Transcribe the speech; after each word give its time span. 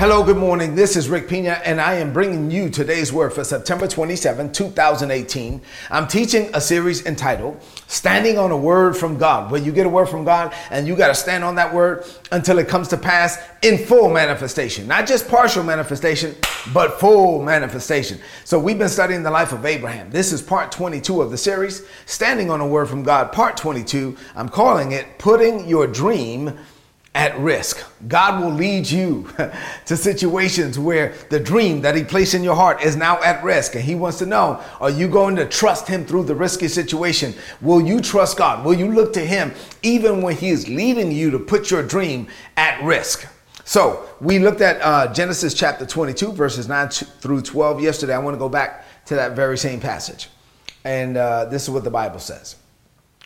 Hello, 0.00 0.24
good 0.24 0.38
morning. 0.38 0.74
This 0.74 0.96
is 0.96 1.10
Rick 1.10 1.28
Pina, 1.28 1.60
and 1.62 1.78
I 1.78 1.96
am 1.96 2.10
bringing 2.10 2.50
you 2.50 2.70
today's 2.70 3.12
word 3.12 3.34
for 3.34 3.44
September 3.44 3.86
27, 3.86 4.50
2018. 4.50 5.60
I'm 5.90 6.08
teaching 6.08 6.48
a 6.54 6.60
series 6.62 7.04
entitled 7.04 7.60
Standing 7.86 8.38
on 8.38 8.50
a 8.50 8.56
Word 8.56 8.96
from 8.96 9.18
God, 9.18 9.50
where 9.50 9.60
you 9.60 9.72
get 9.72 9.84
a 9.84 9.90
word 9.90 10.06
from 10.06 10.24
God 10.24 10.54
and 10.70 10.88
you 10.88 10.96
got 10.96 11.08
to 11.08 11.14
stand 11.14 11.44
on 11.44 11.54
that 11.56 11.74
word 11.74 12.06
until 12.32 12.58
it 12.58 12.66
comes 12.66 12.88
to 12.88 12.96
pass 12.96 13.36
in 13.60 13.76
full 13.76 14.08
manifestation. 14.08 14.88
Not 14.88 15.06
just 15.06 15.28
partial 15.28 15.62
manifestation, 15.62 16.34
but 16.72 16.98
full 16.98 17.42
manifestation. 17.42 18.20
So, 18.46 18.58
we've 18.58 18.78
been 18.78 18.88
studying 18.88 19.22
the 19.22 19.30
life 19.30 19.52
of 19.52 19.66
Abraham. 19.66 20.10
This 20.10 20.32
is 20.32 20.40
part 20.40 20.72
22 20.72 21.20
of 21.20 21.30
the 21.30 21.36
series, 21.36 21.84
Standing 22.06 22.50
on 22.50 22.62
a 22.62 22.66
Word 22.66 22.88
from 22.88 23.02
God, 23.02 23.32
part 23.32 23.58
22. 23.58 24.16
I'm 24.34 24.48
calling 24.48 24.92
it 24.92 25.18
Putting 25.18 25.68
Your 25.68 25.86
Dream 25.86 26.58
at 27.14 27.36
risk. 27.40 27.84
God 28.06 28.40
will 28.40 28.52
lead 28.52 28.88
you 28.88 29.28
to 29.86 29.96
situations 29.96 30.78
where 30.78 31.14
the 31.28 31.40
dream 31.40 31.80
that 31.80 31.96
He 31.96 32.04
placed 32.04 32.34
in 32.34 32.44
your 32.44 32.54
heart 32.54 32.82
is 32.82 32.96
now 32.96 33.20
at 33.22 33.42
risk. 33.42 33.74
And 33.74 33.82
He 33.82 33.96
wants 33.96 34.18
to 34.18 34.26
know 34.26 34.62
are 34.80 34.90
you 34.90 35.08
going 35.08 35.34
to 35.36 35.46
trust 35.46 35.88
Him 35.88 36.04
through 36.04 36.24
the 36.24 36.34
risky 36.34 36.68
situation? 36.68 37.34
Will 37.60 37.80
you 37.80 38.00
trust 38.00 38.38
God? 38.38 38.64
Will 38.64 38.74
you 38.74 38.92
look 38.92 39.12
to 39.14 39.20
Him 39.20 39.52
even 39.82 40.22
when 40.22 40.36
He 40.36 40.50
is 40.50 40.68
leading 40.68 41.10
you 41.10 41.30
to 41.32 41.38
put 41.38 41.70
your 41.70 41.82
dream 41.82 42.28
at 42.56 42.82
risk? 42.84 43.26
So 43.64 44.08
we 44.20 44.38
looked 44.38 44.60
at 44.60 44.80
uh, 44.80 45.12
Genesis 45.12 45.54
chapter 45.54 45.86
22, 45.86 46.32
verses 46.32 46.68
9 46.68 46.88
through 46.88 47.42
12 47.42 47.80
yesterday. 47.80 48.14
I 48.14 48.18
want 48.18 48.34
to 48.34 48.38
go 48.38 48.48
back 48.48 48.84
to 49.06 49.16
that 49.16 49.32
very 49.36 49.58
same 49.58 49.80
passage. 49.80 50.28
And 50.84 51.16
uh, 51.16 51.44
this 51.46 51.64
is 51.64 51.70
what 51.70 51.84
the 51.84 51.90
Bible 51.90 52.18
says. 52.18 52.56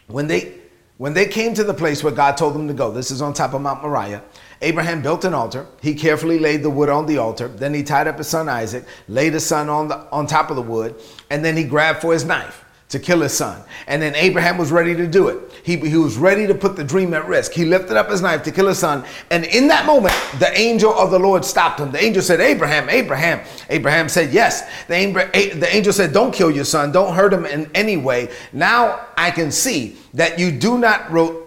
When 0.06 0.26
they 0.26 0.63
when 0.96 1.14
they 1.14 1.26
came 1.26 1.54
to 1.54 1.64
the 1.64 1.74
place 1.74 2.04
where 2.04 2.12
God 2.12 2.36
told 2.36 2.54
them 2.54 2.68
to 2.68 2.74
go, 2.74 2.90
this 2.90 3.10
is 3.10 3.20
on 3.20 3.34
top 3.34 3.52
of 3.52 3.60
Mount 3.60 3.82
Moriah, 3.82 4.22
Abraham 4.62 5.02
built 5.02 5.24
an 5.24 5.34
altar. 5.34 5.66
He 5.82 5.94
carefully 5.94 6.38
laid 6.38 6.62
the 6.62 6.70
wood 6.70 6.88
on 6.88 7.06
the 7.06 7.18
altar. 7.18 7.48
Then 7.48 7.74
he 7.74 7.82
tied 7.82 8.06
up 8.06 8.18
his 8.18 8.28
son 8.28 8.48
Isaac, 8.48 8.84
laid 9.08 9.34
his 9.34 9.44
son 9.44 9.68
on, 9.68 9.88
the, 9.88 9.98
on 10.10 10.26
top 10.26 10.50
of 10.50 10.56
the 10.56 10.62
wood, 10.62 10.94
and 11.30 11.44
then 11.44 11.56
he 11.56 11.64
grabbed 11.64 12.00
for 12.00 12.12
his 12.12 12.24
knife 12.24 12.63
to 12.90 12.98
kill 12.98 13.20
his 13.20 13.32
son. 13.32 13.62
And 13.86 14.00
then 14.00 14.14
Abraham 14.14 14.58
was 14.58 14.70
ready 14.70 14.94
to 14.94 15.06
do 15.06 15.28
it. 15.28 15.38
He, 15.64 15.76
he 15.76 15.96
was 15.96 16.16
ready 16.16 16.46
to 16.46 16.54
put 16.54 16.76
the 16.76 16.84
dream 16.84 17.14
at 17.14 17.26
risk. 17.26 17.52
He 17.52 17.64
lifted 17.64 17.96
up 17.96 18.10
his 18.10 18.20
knife 18.20 18.42
to 18.44 18.52
kill 18.52 18.68
his 18.68 18.78
son. 18.78 19.04
And 19.30 19.44
in 19.44 19.68
that 19.68 19.86
moment, 19.86 20.14
the 20.38 20.56
angel 20.58 20.92
of 20.92 21.10
the 21.10 21.18
Lord 21.18 21.44
stopped 21.44 21.80
him. 21.80 21.90
The 21.90 22.02
angel 22.02 22.22
said, 22.22 22.40
Abraham, 22.40 22.88
Abraham. 22.88 23.40
Abraham 23.70 24.08
said, 24.08 24.32
Yes. 24.32 24.62
The, 24.86 25.12
the 25.58 25.68
angel 25.74 25.92
said, 25.92 26.12
Don't 26.12 26.32
kill 26.32 26.50
your 26.50 26.64
son. 26.64 26.92
Don't 26.92 27.14
hurt 27.14 27.32
him 27.32 27.46
in 27.46 27.70
any 27.74 27.96
way. 27.96 28.30
Now 28.52 29.06
I 29.16 29.30
can 29.30 29.50
see 29.50 29.96
that 30.14 30.38
you 30.38 30.52
do 30.52 30.78
not 30.78 31.10
ro- 31.10 31.40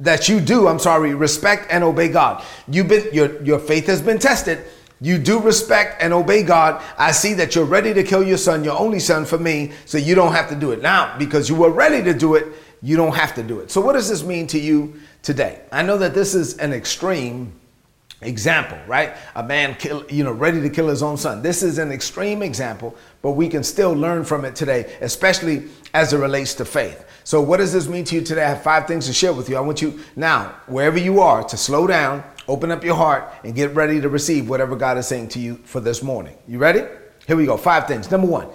that 0.00 0.28
you 0.28 0.40
do, 0.40 0.66
I'm 0.66 0.80
sorry, 0.80 1.14
respect 1.14 1.68
and 1.70 1.84
obey 1.84 2.08
God. 2.08 2.44
You've 2.68 2.88
been 2.88 3.08
your 3.12 3.42
your 3.44 3.58
faith 3.58 3.86
has 3.86 4.02
been 4.02 4.18
tested 4.18 4.64
you 5.00 5.18
do 5.18 5.40
respect 5.40 6.02
and 6.02 6.12
obey 6.12 6.42
God. 6.42 6.82
I 6.96 7.12
see 7.12 7.34
that 7.34 7.54
you're 7.54 7.64
ready 7.64 7.92
to 7.94 8.02
kill 8.02 8.22
your 8.22 8.38
son, 8.38 8.64
your 8.64 8.78
only 8.78 9.00
son, 9.00 9.24
for 9.24 9.38
me, 9.38 9.72
so 9.84 9.98
you 9.98 10.14
don't 10.14 10.32
have 10.32 10.48
to 10.48 10.54
do 10.54 10.72
it. 10.72 10.82
Now, 10.82 11.16
because 11.18 11.48
you 11.48 11.54
were 11.54 11.70
ready 11.70 12.02
to 12.04 12.14
do 12.14 12.34
it, 12.34 12.46
you 12.82 12.96
don't 12.96 13.14
have 13.14 13.34
to 13.34 13.42
do 13.42 13.60
it. 13.60 13.70
So, 13.70 13.80
what 13.80 13.94
does 13.94 14.08
this 14.08 14.22
mean 14.22 14.46
to 14.48 14.58
you 14.58 14.94
today? 15.22 15.60
I 15.72 15.82
know 15.82 15.98
that 15.98 16.14
this 16.14 16.34
is 16.34 16.58
an 16.58 16.72
extreme 16.72 17.52
example, 18.24 18.78
right? 18.86 19.16
A 19.34 19.42
man 19.42 19.74
kill, 19.74 20.04
you 20.10 20.24
know, 20.24 20.32
ready 20.32 20.60
to 20.60 20.70
kill 20.70 20.88
his 20.88 21.02
own 21.02 21.16
son. 21.16 21.42
This 21.42 21.62
is 21.62 21.78
an 21.78 21.92
extreme 21.92 22.42
example, 22.42 22.96
but 23.22 23.32
we 23.32 23.48
can 23.48 23.62
still 23.62 23.92
learn 23.92 24.24
from 24.24 24.44
it 24.44 24.56
today, 24.56 24.96
especially 25.00 25.68
as 25.92 26.12
it 26.12 26.18
relates 26.18 26.54
to 26.54 26.64
faith. 26.64 27.06
So, 27.24 27.40
what 27.40 27.58
does 27.58 27.72
this 27.72 27.88
mean 27.88 28.04
to 28.04 28.16
you 28.16 28.22
today? 28.22 28.44
I 28.44 28.48
have 28.48 28.62
five 28.62 28.86
things 28.86 29.06
to 29.06 29.12
share 29.12 29.32
with 29.32 29.48
you. 29.48 29.56
I 29.56 29.60
want 29.60 29.80
you 29.80 30.00
now, 30.16 30.54
wherever 30.66 30.98
you 30.98 31.20
are, 31.20 31.44
to 31.44 31.56
slow 31.56 31.86
down 31.86 32.24
Open 32.46 32.70
up 32.70 32.84
your 32.84 32.96
heart 32.96 33.32
and 33.42 33.54
get 33.54 33.74
ready 33.74 34.00
to 34.00 34.08
receive 34.08 34.48
whatever 34.48 34.76
God 34.76 34.98
is 34.98 35.06
saying 35.06 35.28
to 35.28 35.40
you 35.40 35.56
for 35.64 35.80
this 35.80 36.02
morning. 36.02 36.36
You 36.46 36.58
ready? 36.58 36.84
Here 37.26 37.36
we 37.36 37.46
go. 37.46 37.56
Five 37.56 37.86
things. 37.86 38.10
Number 38.10 38.26
one, 38.26 38.48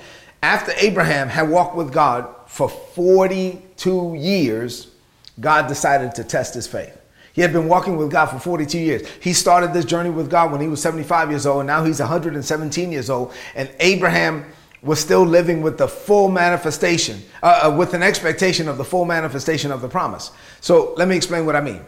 after 0.44 0.72
Abraham 0.78 1.28
had 1.28 1.50
walked 1.50 1.76
with 1.76 1.92
God 1.92 2.28
for 2.46 2.70
42 2.70 4.16
years, 4.16 4.92
God 5.40 5.68
decided 5.68 6.14
to 6.16 6.24
test 6.24 6.54
his 6.54 6.68
faith. 6.68 6.99
He 7.34 7.42
had 7.42 7.54
been 7.54 7.68
walking 7.68 7.98
with 7.98 8.12
God 8.12 8.28
for 8.28 8.40
42 8.40 8.78
years. 8.78 9.08
He 9.22 9.34
started 9.34 9.74
this 9.74 9.86
journey 9.86 10.10
with 10.10 10.30
God 10.30 10.52
when 10.52 10.62
he 10.62 10.68
was 10.68 10.82
75 10.82 11.30
years 11.30 11.46
old, 11.46 11.62
and 11.62 11.68
now 11.68 11.84
he's 11.84 12.00
117 12.00 12.92
years 12.92 13.10
old. 13.10 13.34
And 13.56 13.70
Abraham 13.80 14.46
was 14.82 15.00
still 15.00 15.24
living 15.24 15.62
with 15.62 15.78
the 15.78 15.88
full 15.88 16.30
manifestation, 16.30 17.22
uh, 17.44 17.62
uh 17.66 17.76
with 17.76 17.94
an 17.94 18.04
expectation 18.04 18.68
of 18.68 18.78
the 18.78 18.86
full 18.86 19.06
manifestation 19.06 19.72
of 19.72 19.82
the 19.82 19.90
promise. 19.90 20.32
So 20.62 20.94
let 20.98 21.08
me 21.08 21.16
explain 21.16 21.46
what 21.46 21.56
I 21.56 21.62
mean. 21.62 21.82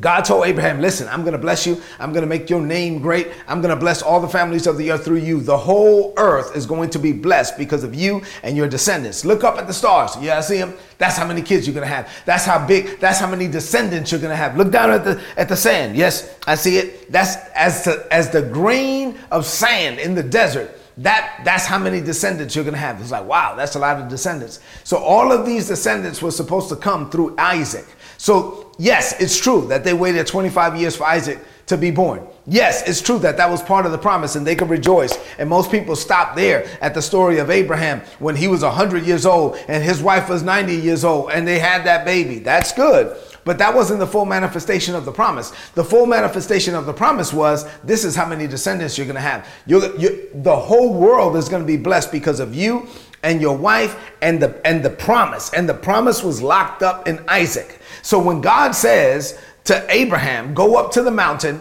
God 0.00 0.22
told 0.22 0.46
Abraham, 0.46 0.80
listen, 0.80 1.06
I'm 1.08 1.20
going 1.20 1.34
to 1.34 1.38
bless 1.38 1.66
you. 1.66 1.80
I'm 2.00 2.12
going 2.12 2.22
to 2.22 2.28
make 2.28 2.50
your 2.50 2.60
name 2.60 2.98
great. 3.00 3.28
I'm 3.46 3.60
going 3.60 3.72
to 3.72 3.78
bless 3.78 4.02
all 4.02 4.20
the 4.20 4.28
families 4.28 4.66
of 4.66 4.76
the 4.76 4.90
earth 4.90 5.04
through 5.04 5.18
you. 5.18 5.40
The 5.40 5.56
whole 5.56 6.12
earth 6.16 6.56
is 6.56 6.66
going 6.66 6.90
to 6.90 6.98
be 6.98 7.12
blessed 7.12 7.56
because 7.56 7.84
of 7.84 7.94
you 7.94 8.22
and 8.42 8.56
your 8.56 8.68
descendants. 8.68 9.24
Look 9.24 9.44
up 9.44 9.56
at 9.56 9.68
the 9.68 9.72
stars. 9.72 10.16
Yeah, 10.20 10.38
I 10.38 10.40
see 10.40 10.58
them. 10.58 10.74
That's 10.98 11.16
how 11.16 11.26
many 11.26 11.42
kids 11.42 11.66
you're 11.66 11.74
going 11.74 11.88
to 11.88 11.94
have. 11.94 12.10
That's 12.24 12.44
how 12.44 12.66
big, 12.66 12.98
that's 12.98 13.20
how 13.20 13.28
many 13.28 13.46
descendants 13.46 14.10
you're 14.10 14.20
going 14.20 14.30
to 14.32 14.36
have. 14.36 14.56
Look 14.56 14.72
down 14.72 14.90
at 14.90 15.04
the, 15.04 15.22
at 15.36 15.48
the 15.48 15.56
sand. 15.56 15.96
Yes, 15.96 16.38
I 16.46 16.56
see 16.56 16.76
it. 16.78 17.12
That's 17.12 17.36
as, 17.54 17.84
to, 17.84 18.06
as 18.10 18.30
the 18.30 18.42
grain 18.42 19.16
of 19.30 19.46
sand 19.46 20.00
in 20.00 20.14
the 20.16 20.24
desert. 20.24 20.76
That, 20.98 21.42
that's 21.44 21.66
how 21.66 21.78
many 21.78 22.00
descendants 22.00 22.54
you're 22.54 22.64
going 22.64 22.74
to 22.74 22.80
have. 22.80 23.00
It's 23.00 23.10
like, 23.10 23.26
wow, 23.26 23.54
that's 23.56 23.74
a 23.74 23.80
lot 23.80 24.00
of 24.00 24.08
descendants. 24.08 24.60
So 24.84 24.96
all 24.96 25.32
of 25.32 25.44
these 25.44 25.66
descendants 25.66 26.22
were 26.22 26.30
supposed 26.30 26.68
to 26.68 26.76
come 26.76 27.10
through 27.10 27.34
Isaac. 27.36 27.86
So, 28.24 28.72
yes, 28.78 29.20
it's 29.20 29.38
true 29.38 29.66
that 29.68 29.84
they 29.84 29.92
waited 29.92 30.26
25 30.26 30.76
years 30.76 30.96
for 30.96 31.04
Isaac 31.04 31.38
to 31.66 31.76
be 31.76 31.90
born. 31.90 32.26
Yes, 32.46 32.82
it's 32.88 33.02
true 33.02 33.18
that 33.18 33.36
that 33.36 33.50
was 33.50 33.62
part 33.62 33.84
of 33.84 33.92
the 33.92 33.98
promise 33.98 34.34
and 34.34 34.46
they 34.46 34.56
could 34.56 34.70
rejoice. 34.70 35.12
And 35.38 35.46
most 35.46 35.70
people 35.70 35.94
stop 35.94 36.34
there 36.34 36.66
at 36.80 36.94
the 36.94 37.02
story 37.02 37.36
of 37.36 37.50
Abraham 37.50 38.00
when 38.20 38.34
he 38.34 38.48
was 38.48 38.62
100 38.62 39.04
years 39.04 39.26
old 39.26 39.58
and 39.68 39.84
his 39.84 40.02
wife 40.02 40.30
was 40.30 40.42
90 40.42 40.74
years 40.74 41.04
old 41.04 41.32
and 41.32 41.46
they 41.46 41.58
had 41.58 41.84
that 41.84 42.06
baby. 42.06 42.38
That's 42.38 42.72
good. 42.72 43.14
But 43.44 43.58
that 43.58 43.74
wasn't 43.74 43.98
the 43.98 44.06
full 44.06 44.24
manifestation 44.24 44.94
of 44.94 45.04
the 45.04 45.12
promise. 45.12 45.52
The 45.74 45.84
full 45.84 46.06
manifestation 46.06 46.74
of 46.74 46.86
the 46.86 46.94
promise 46.94 47.30
was 47.30 47.70
this 47.82 48.06
is 48.06 48.16
how 48.16 48.26
many 48.26 48.46
descendants 48.46 48.96
you're 48.96 49.06
going 49.06 49.16
to 49.16 49.20
have. 49.20 49.46
You're, 49.66 49.94
you're, 49.98 50.12
the 50.32 50.56
whole 50.56 50.94
world 50.94 51.36
is 51.36 51.50
going 51.50 51.62
to 51.62 51.66
be 51.66 51.76
blessed 51.76 52.10
because 52.10 52.40
of 52.40 52.54
you 52.54 52.88
and 53.24 53.40
your 53.40 53.56
wife 53.56 54.12
and 54.22 54.40
the 54.40 54.64
and 54.64 54.84
the 54.84 54.90
promise. 54.90 55.52
And 55.52 55.68
the 55.68 55.74
promise 55.74 56.22
was 56.22 56.40
locked 56.40 56.82
up 56.82 57.08
in 57.08 57.24
Isaac. 57.26 57.80
So 58.02 58.20
when 58.20 58.40
God 58.40 58.72
says 58.72 59.40
to 59.64 59.84
Abraham, 59.88 60.54
go 60.54 60.76
up 60.76 60.92
to 60.92 61.02
the 61.02 61.10
mountain 61.10 61.60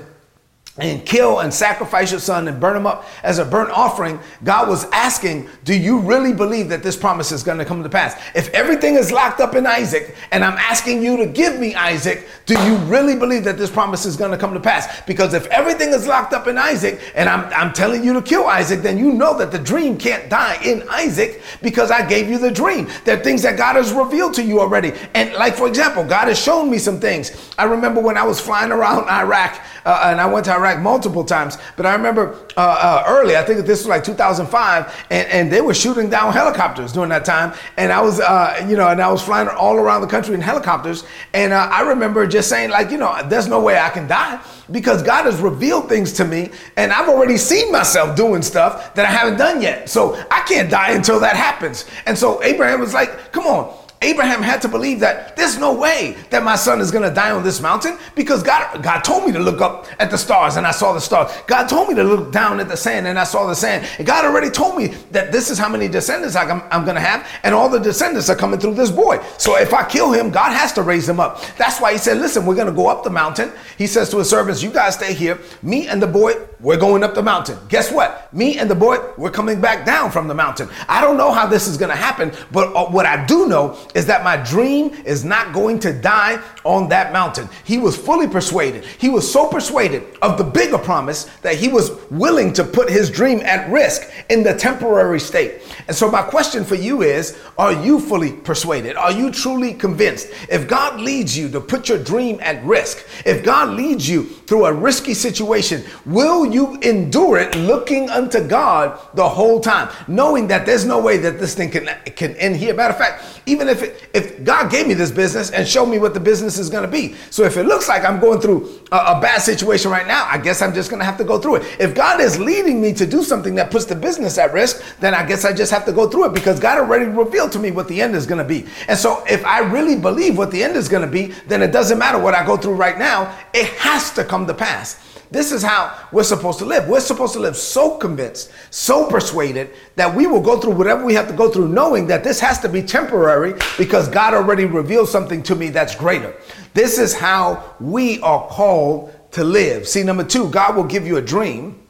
and 0.77 1.05
kill 1.05 1.39
and 1.39 1.53
sacrifice 1.53 2.09
your 2.09 2.19
son 2.19 2.47
and 2.47 2.59
burn 2.59 2.75
him 2.75 2.87
up 2.87 3.05
as 3.21 3.37
a 3.37 3.45
burnt 3.45 3.69
offering, 3.69 4.19
God 4.43 4.67
was 4.67 4.85
asking, 4.85 5.47
Do 5.65 5.77
you 5.77 5.99
really 5.99 6.33
believe 6.33 6.69
that 6.69 6.81
this 6.81 6.97
promise 6.97 7.31
is 7.31 7.43
going 7.43 7.59
to 7.59 7.65
come 7.65 7.83
to 7.83 7.89
pass? 7.89 8.19
If 8.33 8.49
everything 8.55 8.95
is 8.95 9.11
locked 9.11 9.39
up 9.39 9.53
in 9.53 9.67
Isaac 9.67 10.15
and 10.31 10.43
I'm 10.43 10.57
asking 10.57 11.03
you 11.03 11.17
to 11.17 11.27
give 11.27 11.59
me 11.59 11.75
Isaac, 11.75 12.27
do 12.47 12.59
you 12.63 12.77
really 12.85 13.15
believe 13.15 13.43
that 13.43 13.59
this 13.59 13.69
promise 13.69 14.05
is 14.05 14.17
going 14.17 14.31
to 14.31 14.37
come 14.37 14.55
to 14.55 14.59
pass? 14.59 15.01
Because 15.01 15.35
if 15.35 15.45
everything 15.47 15.89
is 15.89 16.07
locked 16.07 16.33
up 16.33 16.47
in 16.47 16.57
Isaac 16.57 16.99
and 17.13 17.29
I'm, 17.29 17.45
I'm 17.53 17.71
telling 17.71 18.03
you 18.03 18.13
to 18.13 18.21
kill 18.23 18.47
Isaac, 18.47 18.81
then 18.81 18.97
you 18.97 19.13
know 19.13 19.37
that 19.37 19.51
the 19.51 19.59
dream 19.59 19.95
can't 19.95 20.27
die 20.27 20.59
in 20.65 20.83
Isaac 20.89 21.43
because 21.61 21.91
I 21.91 22.03
gave 22.03 22.29
you 22.29 22.39
the 22.39 22.51
dream. 22.51 22.87
There 23.05 23.19
are 23.19 23.23
things 23.23 23.43
that 23.43 23.57
God 23.57 23.75
has 23.75 23.93
revealed 23.93 24.33
to 24.35 24.43
you 24.43 24.59
already. 24.59 24.93
And, 25.13 25.33
like, 25.33 25.53
for 25.53 25.67
example, 25.67 26.03
God 26.03 26.29
has 26.29 26.39
shown 26.39 26.71
me 26.71 26.79
some 26.79 26.99
things. 26.99 27.53
I 27.59 27.65
remember 27.65 28.01
when 28.01 28.17
I 28.17 28.23
was 28.23 28.39
flying 28.39 28.71
around 28.71 29.07
Iraq 29.07 29.61
uh, 29.85 30.05
and 30.05 30.19
I 30.19 30.25
went 30.25 30.45
to 30.45 30.53
Iraq 30.53 30.62
multiple 30.79 31.23
times. 31.23 31.57
But 31.75 31.85
I 31.85 31.93
remember 31.93 32.35
uh, 32.57 32.59
uh, 32.59 33.03
early, 33.07 33.35
I 33.35 33.43
think 33.43 33.65
this 33.65 33.79
was 33.79 33.87
like 33.87 34.03
2005, 34.03 35.05
and, 35.09 35.27
and 35.29 35.51
they 35.51 35.61
were 35.61 35.73
shooting 35.73 36.09
down 36.09 36.33
helicopters 36.33 36.91
during 36.91 37.09
that 37.09 37.25
time. 37.25 37.53
And 37.77 37.91
I 37.91 38.01
was, 38.01 38.19
uh, 38.19 38.65
you 38.67 38.75
know, 38.75 38.87
and 38.87 39.01
I 39.01 39.11
was 39.11 39.21
flying 39.21 39.47
all 39.47 39.75
around 39.75 40.01
the 40.01 40.07
country 40.07 40.33
in 40.33 40.41
helicopters. 40.41 41.03
And 41.33 41.53
uh, 41.53 41.69
I 41.71 41.81
remember 41.81 42.25
just 42.27 42.49
saying, 42.49 42.69
like, 42.69 42.91
you 42.91 42.97
know, 42.97 43.21
there's 43.25 43.47
no 43.47 43.59
way 43.59 43.77
I 43.77 43.89
can 43.89 44.07
die 44.07 44.41
because 44.71 45.03
God 45.03 45.25
has 45.25 45.39
revealed 45.41 45.89
things 45.89 46.13
to 46.13 46.25
me, 46.25 46.49
and 46.77 46.91
I've 46.91 47.09
already 47.09 47.37
seen 47.37 47.71
myself 47.71 48.15
doing 48.15 48.41
stuff 48.41 48.93
that 48.95 49.05
I 49.05 49.09
haven't 49.09 49.37
done 49.37 49.61
yet. 49.61 49.89
So 49.89 50.15
I 50.31 50.41
can't 50.41 50.69
die 50.69 50.91
until 50.91 51.19
that 51.19 51.35
happens. 51.35 51.85
And 52.05 52.17
so 52.17 52.41
Abraham 52.43 52.79
was 52.79 52.93
like, 52.93 53.31
come 53.31 53.45
on 53.45 53.82
Abraham 54.03 54.41
had 54.41 54.61
to 54.61 54.67
believe 54.67 54.99
that 54.99 55.35
there's 55.35 55.57
no 55.57 55.73
way 55.73 56.15
that 56.29 56.43
my 56.43 56.55
son 56.55 56.81
is 56.81 56.91
going 56.91 57.07
to 57.07 57.13
die 57.13 57.31
on 57.31 57.43
this 57.43 57.61
mountain 57.61 57.97
because 58.15 58.43
God, 58.43 58.83
God 58.83 59.01
told 59.01 59.25
me 59.25 59.31
to 59.31 59.39
look 59.39 59.61
up 59.61 59.87
at 59.99 60.11
the 60.11 60.17
stars 60.17 60.57
and 60.57 60.67
I 60.67 60.71
saw 60.71 60.93
the 60.93 60.99
stars. 60.99 61.31
God 61.47 61.67
told 61.67 61.89
me 61.89 61.95
to 61.95 62.03
look 62.03 62.31
down 62.31 62.59
at 62.59 62.67
the 62.67 62.77
sand 62.77 63.07
and 63.07 63.17
I 63.17 63.23
saw 63.23 63.47
the 63.47 63.55
sand. 63.55 63.87
And 63.97 64.05
God 64.05 64.25
already 64.25 64.49
told 64.49 64.77
me 64.77 64.87
that 65.11 65.31
this 65.31 65.49
is 65.49 65.57
how 65.57 65.69
many 65.69 65.87
descendants 65.87 66.35
I'm, 66.35 66.61
I'm 66.71 66.83
going 66.83 66.95
to 66.95 67.01
have 67.01 67.27
and 67.43 67.55
all 67.55 67.69
the 67.69 67.79
descendants 67.79 68.29
are 68.29 68.35
coming 68.35 68.59
through 68.59 68.75
this 68.75 68.91
boy. 68.91 69.23
So 69.37 69.57
if 69.57 69.73
I 69.73 69.87
kill 69.87 70.11
him, 70.11 70.29
God 70.29 70.51
has 70.51 70.73
to 70.73 70.83
raise 70.83 71.07
him 71.07 71.19
up. 71.19 71.41
That's 71.57 71.79
why 71.79 71.93
he 71.93 71.97
said, 71.97 72.17
listen, 72.17 72.45
we're 72.45 72.55
going 72.55 72.67
to 72.67 72.73
go 72.73 72.87
up 72.87 73.03
the 73.03 73.09
mountain. 73.09 73.51
He 73.77 73.87
says 73.87 74.09
to 74.09 74.17
his 74.17 74.29
servants, 74.29 74.61
you 74.61 74.69
guys 74.69 74.95
stay 74.95 75.13
here. 75.13 75.39
Me 75.61 75.87
and 75.87 76.01
the 76.01 76.07
boy, 76.07 76.33
we're 76.63 76.77
going 76.77 77.03
up 77.03 77.13
the 77.13 77.21
mountain. 77.21 77.57
Guess 77.67 77.91
what? 77.91 78.33
Me 78.33 78.57
and 78.57 78.71
the 78.71 78.75
boy, 78.75 78.97
we're 79.17 79.29
coming 79.29 79.59
back 79.59 79.85
down 79.85 80.09
from 80.09 80.29
the 80.29 80.33
mountain. 80.33 80.69
I 80.87 81.01
don't 81.01 81.17
know 81.17 81.33
how 81.33 81.45
this 81.45 81.67
is 81.67 81.75
going 81.75 81.89
to 81.89 81.95
happen, 81.95 82.31
but 82.53 82.73
uh, 82.73 82.85
what 82.85 83.05
I 83.05 83.25
do 83.25 83.47
know 83.47 83.77
is 83.93 84.05
that 84.05 84.23
my 84.23 84.37
dream 84.37 84.93
is 85.05 85.25
not 85.25 85.53
going 85.53 85.77
to 85.79 85.91
die 85.91 86.41
on 86.63 86.87
that 86.87 87.11
mountain. 87.11 87.49
He 87.65 87.77
was 87.77 87.97
fully 87.97 88.29
persuaded. 88.29 88.85
He 88.85 89.09
was 89.09 89.29
so 89.29 89.49
persuaded 89.49 90.05
of 90.21 90.37
the 90.37 90.45
bigger 90.45 90.77
promise 90.77 91.25
that 91.41 91.55
he 91.55 91.67
was 91.67 91.91
willing 92.09 92.53
to 92.53 92.63
put 92.63 92.89
his 92.89 93.11
dream 93.11 93.41
at 93.41 93.69
risk 93.69 94.09
in 94.29 94.41
the 94.41 94.55
temporary 94.55 95.19
state. 95.19 95.61
And 95.89 95.95
so, 95.95 96.09
my 96.09 96.21
question 96.21 96.63
for 96.63 96.75
you 96.75 97.01
is 97.01 97.37
Are 97.57 97.73
you 97.73 97.99
fully 97.99 98.31
persuaded? 98.31 98.95
Are 98.95 99.11
you 99.11 99.31
truly 99.31 99.73
convinced? 99.73 100.29
If 100.49 100.69
God 100.69 101.01
leads 101.01 101.37
you 101.37 101.49
to 101.49 101.59
put 101.59 101.89
your 101.89 102.01
dream 102.01 102.39
at 102.41 102.63
risk, 102.63 103.05
if 103.25 103.43
God 103.43 103.75
leads 103.75 104.07
you 104.07 104.23
through 104.23 104.65
a 104.65 104.73
risky 104.73 105.13
situation, 105.13 105.83
will 106.05 106.52
you 106.53 106.75
endure 106.81 107.37
it 107.37 107.55
looking 107.55 108.09
unto 108.09 108.45
God 108.47 108.99
the 109.13 109.27
whole 109.27 109.59
time, 109.59 109.89
knowing 110.07 110.47
that 110.47 110.65
there's 110.65 110.85
no 110.85 110.99
way 110.99 111.17
that 111.17 111.39
this 111.39 111.55
thing 111.55 111.71
can, 111.71 111.87
can 112.15 112.35
end 112.35 112.55
here? 112.55 112.73
Matter 112.73 112.93
of 112.93 112.99
fact, 112.99 113.41
even 113.45 113.67
if 113.67 113.81
it, 113.81 114.09
if 114.13 114.43
God 114.43 114.71
gave 114.71 114.87
me 114.87 114.93
this 114.93 115.11
business 115.11 115.51
and 115.51 115.67
showed 115.67 115.87
me 115.87 115.99
what 115.99 116.13
the 116.13 116.19
business 116.19 116.57
is 116.57 116.69
going 116.69 116.83
to 116.83 116.89
be, 116.89 117.15
so 117.29 117.43
if 117.43 117.57
it 117.57 117.63
looks 117.63 117.87
like 117.87 118.05
I'm 118.05 118.19
going 118.19 118.39
through 118.39 118.81
a, 118.91 118.97
a 118.97 119.21
bad 119.21 119.41
situation 119.41 119.91
right 119.91 120.07
now, 120.07 120.27
I 120.29 120.37
guess 120.37 120.61
I'm 120.61 120.73
just 120.73 120.89
going 120.89 120.99
to 120.99 121.05
have 121.05 121.17
to 121.17 121.23
go 121.23 121.39
through 121.39 121.55
it. 121.55 121.79
If 121.79 121.95
God 121.95 122.21
is 122.21 122.39
leading 122.39 122.81
me 122.81 122.93
to 122.93 123.05
do 123.05 123.23
something 123.23 123.55
that 123.55 123.71
puts 123.71 123.85
the 123.85 123.95
business 123.95 124.37
at 124.37 124.53
risk, 124.53 124.81
then 124.99 125.13
I 125.13 125.25
guess 125.25 125.45
I 125.45 125.53
just 125.53 125.71
have 125.71 125.85
to 125.85 125.91
go 125.91 126.09
through 126.09 126.25
it 126.25 126.33
because 126.33 126.59
God 126.59 126.77
already 126.77 127.05
revealed 127.05 127.51
to 127.53 127.59
me 127.59 127.71
what 127.71 127.87
the 127.87 128.01
end 128.01 128.15
is 128.15 128.25
going 128.25 128.39
to 128.39 128.47
be. 128.47 128.65
And 128.87 128.97
so 128.97 129.23
if 129.29 129.43
I 129.45 129.59
really 129.59 129.95
believe 129.95 130.37
what 130.37 130.51
the 130.51 130.63
end 130.63 130.75
is 130.75 130.87
going 130.87 131.05
to 131.05 131.11
be, 131.11 131.33
then 131.47 131.61
it 131.61 131.71
doesn't 131.71 131.97
matter 131.97 132.19
what 132.19 132.33
I 132.33 132.45
go 132.45 132.57
through 132.57 132.75
right 132.75 132.97
now. 132.97 133.37
It 133.53 133.67
has 133.79 134.11
to 134.13 134.23
come 134.23 134.47
to 134.47 134.53
pass. 134.53 135.12
This 135.33 135.51
is 135.51 135.63
how 135.63 135.97
we're 136.11 136.23
supposed 136.23 136.59
to 136.59 136.65
live. 136.65 136.87
We're 136.87 136.99
supposed 136.99 137.33
to 137.33 137.39
live 137.39 137.57
so 137.57 137.97
convinced, 137.97 138.51
so 138.69 139.09
persuaded 139.09 139.71
that 139.95 140.15
we 140.15 140.27
will 140.27 140.39
go 140.41 140.59
through 140.59 140.73
whatever 140.73 141.03
we 141.03 141.15
have 141.15 141.27
to 141.27 141.33
go 141.33 141.49
through, 141.49 141.69
knowing 141.69 142.05
that 142.07 142.23
this 142.23 142.39
has 142.39 142.59
to 142.59 142.69
be 142.69 142.83
temporary 142.83 143.55
because 143.77 144.07
God 144.07 144.35
already 144.35 144.65
revealed 144.65 145.09
something 145.09 145.41
to 145.43 145.55
me 145.55 145.69
that's 145.69 145.95
greater. 145.95 146.35
This 146.75 146.99
is 146.99 147.15
how 147.15 147.75
we 147.79 148.21
are 148.21 148.47
called 148.47 149.11
to 149.31 149.43
live. 149.43 149.87
See, 149.87 150.03
number 150.03 150.23
two, 150.23 150.49
God 150.51 150.75
will 150.75 150.83
give 150.83 151.07
you 151.07 151.17
a 151.17 151.21
dream 151.21 151.82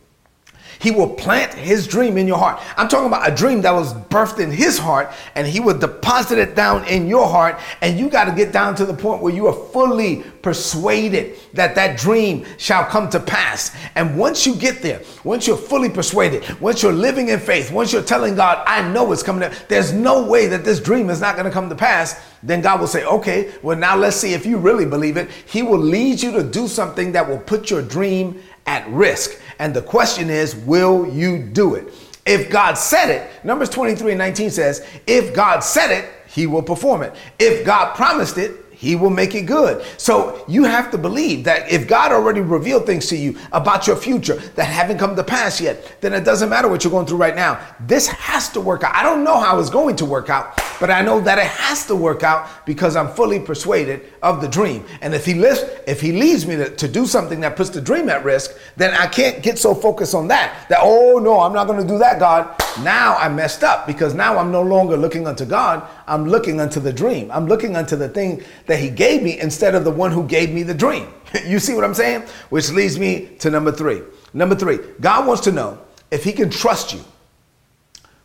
he 0.84 0.92
will 0.92 1.08
plant 1.08 1.54
his 1.54 1.88
dream 1.88 2.18
in 2.18 2.28
your 2.28 2.38
heart. 2.38 2.62
I'm 2.76 2.90
talking 2.90 3.08
about 3.08 3.26
a 3.26 3.34
dream 3.34 3.62
that 3.62 3.72
was 3.72 3.94
birthed 3.94 4.40
in 4.40 4.52
his 4.52 4.78
heart 4.78 5.14
and 5.34 5.48
he 5.48 5.62
will 5.62 5.78
deposit 5.78 6.38
it 6.38 6.58
down 6.58 6.86
in 6.90 7.08
your 7.08 7.26
heart. 7.26 7.58
And 7.80 7.98
you 7.98 8.10
got 8.10 8.26
to 8.26 8.34
get 8.34 8.52
down 8.52 8.76
to 8.76 8.86
the 8.86 8.94
point 8.94 9.22
where 9.22 9.34
you 9.34 9.48
are 9.48 9.54
fully 9.54 10.24
persuaded 10.42 11.40
that 11.54 11.74
that 11.76 11.98
dream 11.98 12.46
shall 12.58 12.84
come 12.84 13.10
to 13.12 13.22
pass. 13.22 13.74
And 13.96 14.18
once 14.18 14.46
you 14.46 14.58
get 14.58 14.82
there, 14.82 15.02
once 15.24 15.48
you're 15.48 15.56
fully 15.56 15.90
persuaded, 15.90 16.60
once 16.60 16.84
you're 16.84 16.92
living 16.92 17.30
in 17.30 17.40
faith, 17.40 17.72
once 17.72 17.94
you're 17.94 18.04
telling 18.04 18.36
God, 18.36 18.62
I 18.68 18.86
know 18.92 19.10
it's 19.14 19.24
coming, 19.24 19.50
to, 19.50 19.68
there's 19.70 19.94
no 19.94 20.28
way 20.28 20.48
that 20.48 20.66
this 20.66 20.82
dream 20.82 21.10
is 21.10 21.22
not 21.22 21.38
going 21.38 21.46
to 21.46 21.52
come 21.52 21.70
to 21.70 21.76
pass, 21.76 22.22
then 22.44 22.60
God 22.60 22.82
will 22.82 22.88
say, 22.88 23.06
okay, 23.06 23.54
well, 23.62 23.78
now 23.78 23.96
let's 23.96 24.18
see 24.18 24.34
if 24.34 24.46
you 24.46 24.58
really 24.58 24.86
believe 24.86 25.16
it. 25.16 25.30
He 25.46 25.64
will 25.64 25.80
lead 25.80 26.22
you 26.22 26.34
to 26.34 26.44
do 26.44 26.68
something 26.68 27.14
that 27.14 27.26
will 27.26 27.40
put 27.40 27.72
your 27.72 27.82
dream 27.82 28.44
at 28.66 28.88
risk. 28.90 29.40
And 29.60 29.74
the 29.74 29.82
question 29.82 30.30
is, 30.30 30.56
will 30.56 31.08
you 31.08 31.40
do 31.40 31.76
it? 31.76 31.94
If 32.26 32.50
God 32.50 32.76
said 32.76 33.10
it, 33.10 33.30
Numbers 33.44 33.70
23 33.70 34.14
and 34.14 34.20
19 34.20 34.50
says, 34.50 34.86
if 35.06 35.34
God 35.34 35.60
said 35.60 35.92
it, 35.92 36.10
he 36.28 36.48
will 36.48 36.64
perform 36.64 37.04
it. 37.04 37.14
If 37.38 37.66
God 37.66 37.96
promised 37.96 38.38
it, 38.38 38.64
he 38.72 38.96
will 38.96 39.10
make 39.10 39.34
it 39.34 39.44
good. 39.44 39.86
So 39.98 40.44
you 40.48 40.66
have 40.66 40.92
to 40.92 40.98
believe 40.98 41.46
that 41.46 41.72
if 41.72 41.88
God 41.88 42.12
already 42.12 42.42
revealed 42.42 42.86
things 42.86 43.08
to 43.08 43.16
you 43.16 43.38
about 43.54 43.88
your 43.88 43.96
future 43.96 44.36
that 44.36 44.66
haven't 44.66 44.98
come 44.98 45.16
to 45.16 45.24
pass 45.24 45.62
yet, 45.62 46.02
then 46.02 46.12
it 46.12 46.26
doesn't 46.26 46.50
matter 46.50 46.68
what 46.68 46.84
you're 46.84 46.92
going 46.92 47.06
through 47.06 47.20
right 47.20 47.36
now. 47.36 47.66
This 47.80 48.08
has 48.08 48.50
to 48.50 48.62
work 48.62 48.84
out. 48.84 48.94
I 48.94 49.04
don't 49.04 49.24
know 49.24 49.40
how 49.40 49.60
it's 49.60 49.70
going 49.70 49.96
to 49.98 50.06
work 50.06 50.30
out, 50.30 50.60
but 50.84 50.92
I 50.92 51.02
know 51.02 51.22
that 51.22 51.38
it 51.38 51.48
has 51.48 51.86
to 51.86 51.96
work 51.96 52.24
out 52.24 52.66
because 52.66 52.98
I'm 52.98 53.08
fully 53.08 53.40
persuaded 53.40 54.02
of 54.22 54.42
the 54.42 54.50
dream. 54.50 54.84
And 55.00 55.16
if 55.16 55.26
he 55.26 55.34
lifts, 55.34 55.64
if 55.88 56.02
he 56.02 56.12
leads 56.12 56.46
me 56.46 56.58
to, 56.58 56.76
to 56.76 56.90
do 56.90 57.06
something 57.06 57.40
that 57.40 57.56
puts 57.56 57.70
the 57.70 57.80
dream 57.80 58.10
at 58.10 58.26
risk, 58.26 58.52
then 58.76 58.94
I 58.94 59.08
can't 59.08 59.42
get 59.42 59.58
so 59.58 59.74
focused 59.74 60.14
on 60.14 60.28
that. 60.28 60.68
That, 60.68 60.80
oh 60.82 61.20
no, 61.20 61.40
I'm 61.40 61.54
not 61.54 61.68
going 61.68 61.82
to 61.82 61.88
do 61.88 61.98
that, 62.00 62.20
God. 62.20 62.54
Now 62.84 63.16
I 63.16 63.30
messed 63.30 63.64
up 63.64 63.88
because 63.88 64.14
now 64.14 64.38
I'm 64.38 64.52
no 64.52 64.62
longer 64.62 64.98
looking 64.98 65.26
unto 65.26 65.46
God. 65.46 65.88
I'm 66.06 66.28
looking 66.28 66.60
unto 66.60 66.82
the 66.82 66.92
dream. 66.92 67.32
I'm 67.32 67.48
looking 67.48 67.78
unto 67.78 67.96
the 67.96 68.10
thing 68.10 68.44
that 68.66 68.80
he 68.80 68.90
gave 68.90 69.24
me 69.24 69.40
instead 69.40 69.76
of 69.76 69.86
the 69.86 69.92
one 69.92 70.12
who 70.12 70.28
gave 70.28 70.50
me 70.50 70.64
the 70.64 70.74
dream. 70.74 71.08
you 71.46 71.60
see 71.60 71.76
what 71.76 71.86
I'm 71.86 71.94
saying? 71.94 72.24
Which 72.50 72.70
leads 72.72 73.00
me 73.00 73.38
to 73.40 73.50
number 73.50 73.72
three. 73.72 74.02
Number 74.34 74.54
three, 74.54 74.80
God 75.00 75.28
wants 75.28 75.44
to 75.44 75.54
know 75.54 75.80
if 76.12 76.26
he 76.26 76.34
can 76.34 76.50
trust 76.50 76.94
you 76.94 77.06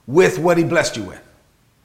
with 0.08 0.40
what 0.40 0.58
he 0.58 0.64
blessed 0.64 0.96
you 0.96 1.04
with. 1.04 1.22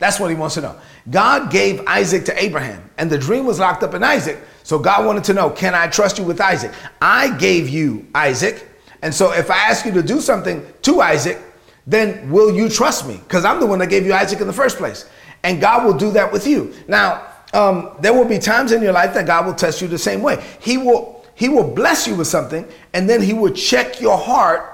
That's 0.04 0.20
what 0.20 0.30
he 0.30 0.36
wants 0.36 0.56
to 0.56 0.62
know. 0.62 0.78
God 1.10 1.50
gave 1.50 1.80
Isaac 1.88 2.26
to 2.26 2.44
Abraham, 2.44 2.90
and 2.98 3.10
the 3.10 3.18
dream 3.18 3.46
was 3.46 3.58
locked 3.58 3.84
up 3.84 3.94
in 3.94 4.04
Isaac. 4.04 4.38
So 4.64 4.78
God 4.78 5.06
wanted 5.06 5.24
to 5.24 5.34
know, 5.34 5.50
can 5.50 5.74
I 5.74 5.88
trust 5.88 6.18
you 6.18 6.26
with 6.26 6.42
Isaac? 6.42 6.74
I 7.02 7.34
gave 7.38 7.70
you 7.70 8.06
Isaac. 8.14 8.68
And 9.02 9.16
so 9.16 9.32
if 9.32 9.50
I 9.50 9.56
ask 9.56 9.86
you 9.86 9.94
to 9.94 10.04
do 10.04 10.20
something 10.20 10.62
to 10.82 11.00
Isaac, 11.00 11.40
then 11.88 12.30
will 12.30 12.54
you 12.54 12.68
trust 12.68 13.08
me? 13.08 13.16
Because 13.16 13.46
I'm 13.46 13.62
the 13.62 13.66
one 13.66 13.80
that 13.80 13.88
gave 13.88 14.06
you 14.06 14.14
Isaac 14.14 14.42
in 14.42 14.48
the 14.48 14.52
first 14.52 14.78
place. 14.78 15.10
And 15.44 15.62
God 15.62 15.86
will 15.86 15.98
do 15.98 16.12
that 16.12 16.34
with 16.34 16.46
you. 16.46 16.74
Now, 16.90 17.26
um, 17.54 17.96
there 18.02 18.14
will 18.14 18.28
be 18.28 18.40
times 18.40 18.74
in 18.74 18.82
your 18.82 18.92
life 18.92 19.14
that 19.14 19.26
God 19.26 19.46
will 19.46 19.56
test 19.56 19.82
you 19.82 19.88
the 19.88 19.98
same 19.98 20.22
way. 20.22 20.44
He 20.60 20.78
will 20.78 21.24
He 21.34 21.48
will 21.48 21.74
bless 21.74 22.08
you 22.08 22.16
with 22.16 22.28
something, 22.28 22.68
and 22.94 23.10
then 23.10 23.22
He 23.22 23.32
will 23.32 23.54
check 23.54 24.02
your 24.02 24.18
heart 24.18 24.70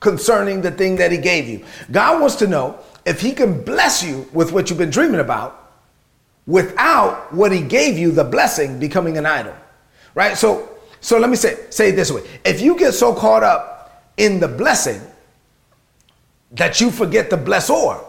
concerning 0.00 0.60
the 0.60 0.72
thing 0.72 0.96
that 0.96 1.12
He 1.12 1.18
gave 1.18 1.48
you. 1.48 1.64
God 1.92 2.20
wants 2.20 2.34
to 2.36 2.48
know 2.48 2.80
if 3.04 3.20
He 3.20 3.32
can 3.32 3.62
bless 3.62 4.02
you 4.02 4.28
with 4.32 4.52
what 4.52 4.70
you've 4.70 4.78
been 4.78 4.90
dreaming 4.90 5.20
about 5.20 5.58
without 6.46 7.32
what 7.32 7.52
He 7.52 7.60
gave 7.60 7.98
you, 7.98 8.12
the 8.12 8.24
blessing, 8.24 8.78
becoming 8.78 9.18
an 9.18 9.26
idol. 9.26 9.54
Right? 10.14 10.36
So, 10.36 10.68
so 11.00 11.18
let 11.18 11.30
me 11.30 11.36
say 11.36 11.66
say 11.70 11.90
it 11.90 11.96
this 11.96 12.10
way: 12.10 12.22
If 12.44 12.60
you 12.60 12.78
get 12.78 12.92
so 12.92 13.14
caught 13.14 13.42
up 13.42 14.12
in 14.16 14.40
the 14.40 14.48
blessing 14.48 15.00
that 16.52 16.80
you 16.80 16.90
forget 16.90 17.30
the 17.30 17.36
blessor, 17.36 18.04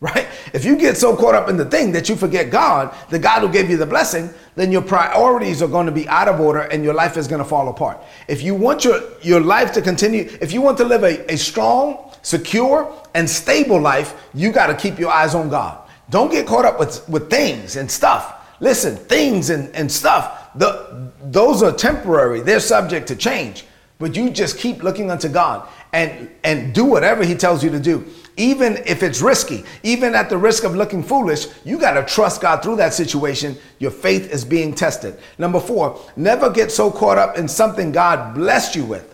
right? 0.00 0.26
If 0.52 0.64
you 0.64 0.76
get 0.76 0.96
so 0.96 1.16
caught 1.16 1.34
up 1.34 1.48
in 1.48 1.56
the 1.56 1.64
thing 1.64 1.92
that 1.92 2.08
you 2.08 2.16
forget 2.16 2.50
God, 2.50 2.94
the 3.10 3.18
God 3.18 3.40
who 3.40 3.52
gave 3.52 3.68
you 3.68 3.76
the 3.76 3.86
blessing, 3.86 4.30
then 4.56 4.72
your 4.72 4.82
priorities 4.82 5.62
are 5.62 5.68
going 5.68 5.86
to 5.86 5.92
be 5.92 6.08
out 6.08 6.28
of 6.28 6.40
order 6.40 6.60
and 6.60 6.82
your 6.82 6.94
life 6.94 7.16
is 7.16 7.28
going 7.28 7.42
to 7.42 7.48
fall 7.48 7.68
apart. 7.68 7.98
If 8.28 8.42
you 8.42 8.54
want 8.54 8.84
your, 8.84 9.00
your 9.22 9.40
life 9.40 9.72
to 9.72 9.82
continue, 9.82 10.30
if 10.40 10.52
you 10.52 10.60
want 10.60 10.78
to 10.78 10.84
live 10.84 11.02
a, 11.02 11.32
a 11.32 11.36
strong, 11.36 12.09
secure, 12.22 12.92
and 13.14 13.28
stable 13.28 13.80
life, 13.80 14.14
you 14.34 14.52
got 14.52 14.66
to 14.66 14.74
keep 14.74 14.98
your 14.98 15.10
eyes 15.10 15.34
on 15.34 15.48
God. 15.48 15.78
Don't 16.10 16.30
get 16.30 16.46
caught 16.46 16.64
up 16.64 16.78
with, 16.78 17.08
with 17.08 17.30
things 17.30 17.76
and 17.76 17.90
stuff. 17.90 18.36
Listen, 18.60 18.96
things 18.96 19.50
and, 19.50 19.74
and 19.74 19.90
stuff, 19.90 20.52
the, 20.54 21.10
those 21.22 21.62
are 21.62 21.72
temporary. 21.72 22.40
They're 22.40 22.60
subject 22.60 23.08
to 23.08 23.16
change. 23.16 23.64
But 23.98 24.16
you 24.16 24.30
just 24.30 24.58
keep 24.58 24.82
looking 24.82 25.10
unto 25.10 25.28
God 25.28 25.68
and, 25.92 26.30
and 26.44 26.74
do 26.74 26.84
whatever 26.84 27.24
He 27.24 27.34
tells 27.34 27.62
you 27.62 27.70
to 27.70 27.80
do 27.80 28.04
even 28.40 28.78
if 28.86 29.02
it's 29.02 29.20
risky, 29.20 29.64
even 29.82 30.14
at 30.14 30.30
the 30.30 30.38
risk 30.38 30.64
of 30.64 30.74
looking 30.74 31.02
foolish, 31.02 31.46
you 31.62 31.78
got 31.78 31.92
to 31.92 32.04
trust 32.12 32.40
God 32.40 32.62
through 32.62 32.76
that 32.76 32.94
situation. 32.94 33.56
Your 33.78 33.90
faith 33.90 34.32
is 34.32 34.46
being 34.46 34.74
tested. 34.74 35.18
Number 35.36 35.60
four, 35.60 36.00
never 36.16 36.48
get 36.48 36.72
so 36.72 36.90
caught 36.90 37.18
up 37.18 37.36
in 37.36 37.46
something 37.46 37.92
God 37.92 38.34
blessed 38.34 38.74
you 38.74 38.84
with 38.86 39.09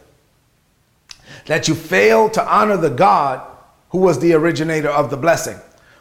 that 1.46 1.68
you 1.68 1.74
fail 1.74 2.28
to 2.30 2.46
honor 2.46 2.76
the 2.76 2.90
God 2.90 3.46
who 3.90 3.98
was 3.98 4.18
the 4.18 4.34
originator 4.34 4.90
of 4.90 5.10
the 5.10 5.16
blessing. 5.16 5.56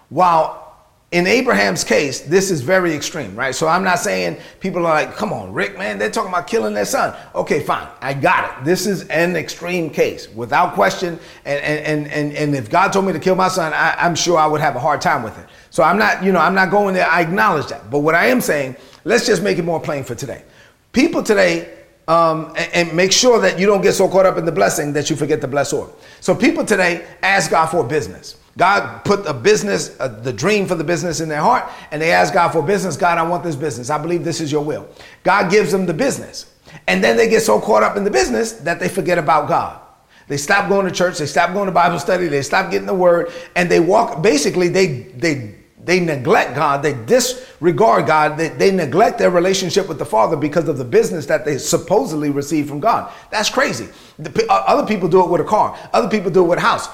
While 0.10 0.66
in 1.12 1.28
Abraham's 1.28 1.84
case, 1.84 2.22
this 2.22 2.52
is 2.52 2.62
very 2.62 2.94
extreme, 2.94 3.36
right? 3.36 3.56
So 3.56 3.68
I'm 3.68 3.84
not 3.84 4.00
saying 4.00 4.38
people 4.60 4.86
are 4.86 4.94
like, 4.94 5.16
come 5.16 5.32
on, 5.32 5.54
Rick, 5.54 5.78
man, 5.78 5.98
they're 5.98 6.10
talking 6.10 6.30
about 6.30 6.48
killing 6.48 6.74
their 6.74 6.84
son. 6.84 7.16
Okay, 7.34 7.62
fine. 7.62 7.88
I 8.02 8.14
got 8.14 8.60
it. 8.60 8.66
This 8.66 8.86
is 8.86 9.08
an 9.08 9.36
extreme 9.36 9.90
case 9.90 10.28
without 10.30 10.74
question. 10.74 11.20
And, 11.46 11.64
and, 11.64 12.08
and, 12.08 12.34
and 12.34 12.56
if 12.56 12.70
God 12.70 12.92
told 12.92 13.06
me 13.06 13.14
to 13.14 13.20
kill 13.20 13.36
my 13.36 13.48
son, 13.48 13.72
I, 13.72 13.96
I'm 13.98 14.16
sure 14.16 14.38
I 14.38 14.48
would 14.48 14.62
have 14.62 14.76
a 14.76 14.80
hard 14.80 15.00
time 15.00 15.24
with 15.24 15.38
it. 15.38 15.46
So 15.70 15.84
I'm 15.84 15.98
not, 15.98 16.24
you 16.24 16.32
know, 16.32 16.40
I'm 16.40 16.56
not 16.56 16.72
going 16.72 16.94
there. 16.96 17.08
I 17.08 17.22
acknowledge 17.22 17.68
that. 17.68 17.90
But 17.90 18.00
what 18.00 18.16
I 18.16 18.26
am 18.26 18.42
saying, 18.42 18.76
let's 19.04 19.26
just 19.26 19.44
make 19.44 19.58
it 19.58 19.64
more 19.64 19.80
plain 19.80 20.04
for 20.04 20.16
today. 20.16 20.44
People 20.92 21.24
today, 21.24 21.75
um, 22.08 22.54
and, 22.56 22.74
and, 22.74 22.94
make 22.94 23.12
sure 23.12 23.42
that 23.42 23.58
you 23.58 23.66
don't 23.66 23.82
get 23.82 23.94
so 23.94 24.08
caught 24.08 24.28
up 24.28 24.38
in 24.38 24.46
the 24.46 24.52
blessing 24.52 24.94
that 24.94 25.10
you 25.10 25.16
forget 25.16 25.42
the 25.42 25.48
blessor. 25.48 25.92
So 26.22 26.36
people 26.36 26.64
today 26.64 27.06
ask 27.24 27.50
God 27.50 27.66
for 27.68 27.84
business. 27.84 28.38
God 28.58 29.04
put 29.04 29.26
a 29.26 29.34
business, 29.34 30.00
uh, 30.00 30.08
the 30.08 30.32
dream 30.32 30.68
for 30.68 30.76
the 30.76 30.84
business 30.84 31.20
in 31.20 31.28
their 31.28 31.42
heart, 31.42 31.70
and 31.92 32.02
they 32.02 32.12
ask 32.12 32.34
God 32.34 32.50
for 32.50 32.62
business. 32.62 32.96
God, 32.96 33.18
I 33.18 33.24
want 33.24 33.44
this 33.44 33.56
business. 33.56 33.90
I 33.90 33.98
believe 33.98 34.24
this 34.24 34.40
is 34.40 34.52
your 34.52 34.64
will. 34.64 34.88
God 35.24 35.50
gives 35.50 35.72
them 35.72 35.86
the 35.86 35.94
business. 35.94 36.46
And 36.88 37.04
then 37.04 37.18
they 37.18 37.30
get 37.30 37.42
so 37.42 37.60
caught 37.60 37.84
up 37.84 37.98
in 37.98 38.04
the 38.04 38.12
business 38.12 38.54
that 38.54 38.80
they 38.80 38.88
forget 38.88 39.18
about 39.18 39.50
God. 39.50 39.82
They 40.28 40.38
stop 40.38 40.70
going 40.70 40.86
to 40.86 40.92
church, 40.92 41.20
they 41.20 41.28
stop 41.28 41.54
going 41.54 41.68
to 41.68 41.72
Bible 41.72 42.00
study, 42.00 42.28
they 42.28 42.42
stop 42.42 42.72
getting 42.72 42.88
the 42.88 42.96
word, 42.96 43.32
and 43.56 43.70
they 43.70 43.80
walk, 43.80 44.24
basically, 44.24 44.70
they, 44.70 44.88
they, 44.88 45.56
they 45.86 46.00
neglect 46.00 46.56
God, 46.56 46.82
they 46.84 46.94
disregard 46.94 48.08
God, 48.08 48.38
they, 48.38 48.50
they 48.50 48.72
neglect 48.72 49.20
their 49.20 49.30
relationship 49.30 49.88
with 49.88 50.00
the 50.00 50.06
Father 50.06 50.36
because 50.36 50.68
of 50.68 50.78
the 50.78 50.86
business 50.86 51.26
that 51.28 51.46
they 51.46 51.58
supposedly 51.58 52.30
receive 52.30 52.68
from 52.68 52.80
God. 52.80 53.14
That's 53.32 53.50
crazy. 53.50 53.90
The, 54.18 54.46
uh, 54.50 54.64
other 54.68 54.88
people 54.88 55.08
do 55.08 55.24
it 55.24 55.30
with 55.30 55.42
a 55.42 55.46
car, 55.46 55.78
other 55.94 56.10
people 56.10 56.32
do 56.32 56.44
it 56.44 56.48
with 56.48 56.60
a 56.60 56.64
house. 56.64 56.88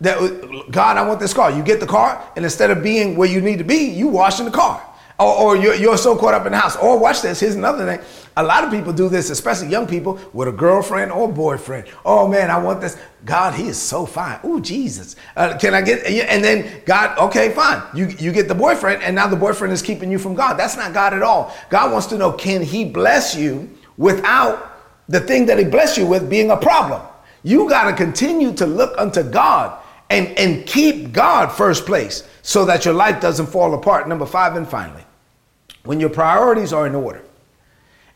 That, 0.00 0.18
uh, 0.18 0.64
God, 0.70 0.96
I 0.96 1.06
want 1.06 1.20
this 1.20 1.32
car. 1.32 1.50
You 1.50 1.62
get 1.62 1.80
the 1.80 1.86
car, 1.86 2.22
and 2.36 2.44
instead 2.44 2.70
of 2.70 2.82
being 2.82 3.16
where 3.16 3.28
you 3.28 3.40
need 3.40 3.58
to 3.58 3.64
be, 3.64 3.90
you 3.90 4.08
wash 4.08 4.38
in 4.38 4.44
the 4.44 4.52
car. 4.52 4.82
Or, 5.18 5.34
or 5.34 5.56
you're, 5.56 5.74
you're, 5.76 5.96
so 5.96 6.16
caught 6.16 6.34
up 6.34 6.44
in 6.44 6.52
the 6.52 6.58
house. 6.58 6.76
Or 6.76 6.98
watch 6.98 7.22
this. 7.22 7.38
Here's 7.38 7.54
another 7.54 7.86
thing. 7.86 8.04
A 8.36 8.42
lot 8.42 8.64
of 8.64 8.70
people 8.70 8.92
do 8.92 9.08
this, 9.08 9.30
especially 9.30 9.68
young 9.68 9.86
people, 9.86 10.18
with 10.32 10.48
a 10.48 10.52
girlfriend 10.52 11.12
or 11.12 11.32
boyfriend. 11.32 11.86
Oh 12.04 12.26
man, 12.26 12.50
I 12.50 12.58
want 12.58 12.80
this. 12.80 12.98
God, 13.24 13.54
he 13.54 13.68
is 13.68 13.80
so 13.80 14.06
fine. 14.06 14.40
Oh 14.42 14.58
Jesus, 14.58 15.14
uh, 15.36 15.56
can 15.56 15.72
I 15.72 15.82
get? 15.82 16.04
And 16.04 16.42
then 16.42 16.82
God, 16.84 17.16
okay, 17.18 17.52
fine. 17.52 17.80
You 17.94 18.06
you 18.18 18.32
get 18.32 18.48
the 18.48 18.56
boyfriend, 18.56 19.04
and 19.04 19.14
now 19.14 19.28
the 19.28 19.36
boyfriend 19.36 19.72
is 19.72 19.82
keeping 19.82 20.10
you 20.10 20.18
from 20.18 20.34
God. 20.34 20.54
That's 20.54 20.76
not 20.76 20.92
God 20.92 21.14
at 21.14 21.22
all. 21.22 21.54
God 21.70 21.92
wants 21.92 22.08
to 22.08 22.18
know, 22.18 22.32
can 22.32 22.60
He 22.60 22.84
bless 22.84 23.36
you 23.36 23.70
without 23.96 24.80
the 25.08 25.20
thing 25.20 25.46
that 25.46 25.58
He 25.58 25.64
blessed 25.64 25.96
you 25.96 26.06
with 26.06 26.28
being 26.28 26.50
a 26.50 26.56
problem? 26.56 27.02
You 27.44 27.68
got 27.68 27.88
to 27.88 27.96
continue 27.96 28.52
to 28.54 28.66
look 28.66 28.98
unto 28.98 29.22
God 29.22 29.80
and 30.10 30.28
and 30.38 30.66
keep 30.66 31.12
God 31.12 31.48
first 31.48 31.86
place 31.86 32.28
so 32.42 32.64
that 32.66 32.84
your 32.84 32.94
life 32.94 33.20
doesn't 33.20 33.46
fall 33.46 33.74
apart. 33.74 34.08
Number 34.08 34.26
five, 34.26 34.56
and 34.56 34.68
finally, 34.68 35.04
when 35.84 36.00
your 36.00 36.10
priorities 36.10 36.72
are 36.72 36.86
in 36.86 36.94
order 36.94 37.22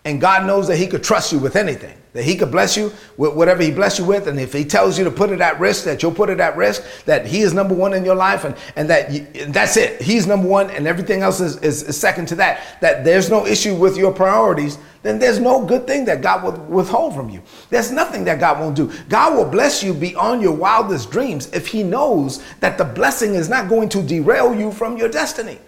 and 0.04 0.20
God 0.20 0.46
knows 0.46 0.68
that 0.68 0.76
He 0.76 0.86
could 0.86 1.02
trust 1.02 1.32
you 1.32 1.38
with 1.38 1.56
anything, 1.56 1.96
that 2.18 2.24
He 2.24 2.34
could 2.34 2.50
bless 2.50 2.76
you 2.76 2.92
with 3.16 3.34
whatever 3.34 3.62
He 3.62 3.70
bless 3.70 3.96
you 3.96 4.04
with. 4.04 4.26
And 4.26 4.40
if 4.40 4.52
He 4.52 4.64
tells 4.64 4.98
you 4.98 5.04
to 5.04 5.10
put 5.10 5.30
it 5.30 5.40
at 5.40 5.60
risk, 5.60 5.84
that 5.84 6.02
you'll 6.02 6.10
put 6.10 6.30
it 6.30 6.40
at 6.40 6.56
risk, 6.56 6.82
that 7.04 7.26
He 7.26 7.42
is 7.42 7.54
number 7.54 7.76
one 7.76 7.94
in 7.94 8.04
your 8.04 8.16
life, 8.16 8.42
and, 8.42 8.56
and 8.74 8.90
that 8.90 9.12
you, 9.12 9.24
that's 9.46 9.76
it. 9.76 10.02
He's 10.02 10.26
number 10.26 10.48
one, 10.48 10.68
and 10.70 10.88
everything 10.88 11.22
else 11.22 11.38
is, 11.38 11.58
is, 11.58 11.84
is 11.84 11.96
second 11.96 12.26
to 12.26 12.34
that. 12.34 12.80
That 12.80 13.04
there's 13.04 13.30
no 13.30 13.46
issue 13.46 13.76
with 13.76 13.96
your 13.96 14.12
priorities, 14.12 14.78
then 15.04 15.20
there's 15.20 15.38
no 15.38 15.64
good 15.64 15.86
thing 15.86 16.06
that 16.06 16.20
God 16.20 16.42
will 16.42 16.64
withhold 16.64 17.14
from 17.14 17.30
you. 17.30 17.40
There's 17.70 17.92
nothing 17.92 18.24
that 18.24 18.40
God 18.40 18.58
won't 18.58 18.74
do. 18.74 18.92
God 19.08 19.36
will 19.36 19.48
bless 19.48 19.80
you 19.80 19.94
beyond 19.94 20.42
your 20.42 20.56
wildest 20.56 21.12
dreams 21.12 21.48
if 21.52 21.68
He 21.68 21.84
knows 21.84 22.42
that 22.58 22.78
the 22.78 22.84
blessing 22.84 23.36
is 23.36 23.48
not 23.48 23.68
going 23.68 23.90
to 23.90 24.02
derail 24.02 24.52
you 24.52 24.72
from 24.72 24.96
your 24.96 25.08
destiny. 25.08 25.60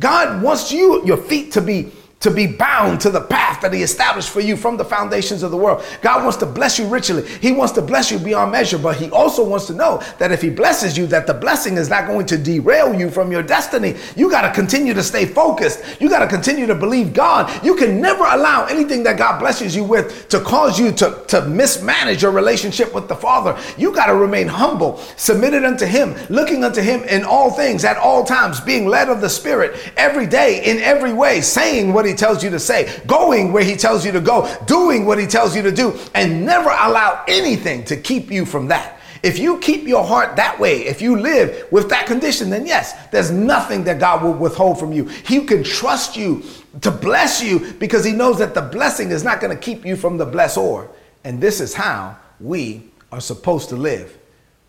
God 0.00 0.42
wants 0.42 0.72
you, 0.72 1.04
your 1.04 1.18
feet 1.18 1.52
to 1.52 1.60
be 1.60 1.92
to 2.20 2.30
be 2.30 2.46
bound 2.46 3.00
to 3.00 3.10
the 3.10 3.20
path 3.20 3.60
that 3.60 3.72
he 3.72 3.82
established 3.82 4.30
for 4.30 4.40
you 4.40 4.56
from 4.56 4.76
the 4.76 4.84
foundations 4.84 5.42
of 5.42 5.50
the 5.52 5.56
world. 5.56 5.84
God 6.02 6.22
wants 6.24 6.36
to 6.38 6.46
bless 6.46 6.78
you 6.78 6.86
richly. 6.86 7.26
He 7.38 7.52
wants 7.52 7.72
to 7.74 7.82
bless 7.82 8.10
you 8.10 8.18
beyond 8.18 8.50
measure, 8.50 8.78
but 8.78 8.96
he 8.96 9.08
also 9.10 9.48
wants 9.48 9.66
to 9.66 9.74
know 9.74 10.02
that 10.18 10.32
if 10.32 10.42
he 10.42 10.50
blesses 10.50 10.98
you 10.98 11.06
that 11.06 11.26
the 11.26 11.34
blessing 11.34 11.76
is 11.76 11.88
not 11.88 12.08
going 12.08 12.26
to 12.26 12.36
derail 12.36 12.92
you 12.98 13.10
from 13.10 13.30
your 13.30 13.42
destiny. 13.42 13.96
You 14.16 14.30
got 14.30 14.42
to 14.42 14.52
continue 14.52 14.94
to 14.94 15.02
stay 15.02 15.26
focused. 15.26 16.00
You 16.00 16.08
got 16.08 16.20
to 16.20 16.26
continue 16.26 16.66
to 16.66 16.74
believe 16.74 17.12
God. 17.12 17.64
You 17.64 17.76
can 17.76 18.00
never 18.00 18.24
allow 18.24 18.66
anything 18.66 19.04
that 19.04 19.16
God 19.16 19.38
blesses 19.38 19.76
you 19.76 19.84
with 19.84 20.28
to 20.30 20.40
cause 20.40 20.78
you 20.78 20.90
to, 20.92 21.22
to 21.28 21.42
mismanage 21.42 22.22
your 22.22 22.32
relationship 22.32 22.94
with 22.94 23.06
the 23.06 23.14
Father. 23.14 23.56
You 23.76 23.94
got 23.94 24.06
to 24.06 24.16
remain 24.16 24.48
humble, 24.48 24.98
submitted 25.16 25.64
unto 25.64 25.86
him, 25.86 26.16
looking 26.28 26.64
unto 26.64 26.80
him 26.80 27.02
in 27.04 27.24
all 27.24 27.50
things 27.50 27.84
at 27.84 27.96
all 27.96 28.24
times, 28.24 28.60
being 28.60 28.86
led 28.86 29.08
of 29.08 29.20
the 29.20 29.28
Spirit 29.28 29.92
every 29.96 30.26
day 30.26 30.64
in 30.64 30.78
every 30.78 31.12
way, 31.12 31.40
saying 31.40 31.92
what 31.92 32.07
he 32.08 32.14
tells 32.14 32.42
you 32.42 32.50
to 32.50 32.58
say, 32.58 33.00
going 33.06 33.52
where 33.52 33.62
he 33.62 33.76
tells 33.76 34.04
you 34.04 34.12
to 34.12 34.20
go, 34.20 34.52
doing 34.66 35.04
what 35.04 35.18
he 35.18 35.26
tells 35.26 35.54
you 35.54 35.62
to 35.62 35.72
do, 35.72 35.96
and 36.14 36.44
never 36.44 36.70
allow 36.70 37.22
anything 37.28 37.84
to 37.84 37.96
keep 37.96 38.30
you 38.30 38.44
from 38.44 38.68
that. 38.68 38.98
If 39.22 39.38
you 39.38 39.58
keep 39.58 39.86
your 39.86 40.04
heart 40.04 40.36
that 40.36 40.58
way, 40.60 40.86
if 40.86 41.02
you 41.02 41.18
live 41.18 41.66
with 41.72 41.88
that 41.90 42.06
condition, 42.06 42.50
then 42.50 42.66
yes, 42.66 42.94
there's 43.08 43.30
nothing 43.30 43.84
that 43.84 43.98
God 43.98 44.22
will 44.22 44.32
withhold 44.32 44.78
from 44.78 44.92
you. 44.92 45.06
He 45.06 45.44
can 45.44 45.64
trust 45.64 46.16
you 46.16 46.42
to 46.82 46.90
bless 46.90 47.42
you 47.42 47.72
because 47.74 48.04
he 48.04 48.12
knows 48.12 48.38
that 48.38 48.54
the 48.54 48.62
blessing 48.62 49.10
is 49.10 49.24
not 49.24 49.40
going 49.40 49.56
to 49.56 49.60
keep 49.60 49.84
you 49.84 49.96
from 49.96 50.18
the 50.18 50.26
blessor. 50.26 50.88
And 51.24 51.40
this 51.40 51.60
is 51.60 51.74
how 51.74 52.16
we 52.38 52.84
are 53.10 53.20
supposed 53.20 53.68
to 53.70 53.76
live. 53.76 54.16